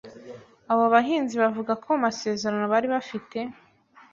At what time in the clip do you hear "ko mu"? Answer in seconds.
1.81-1.99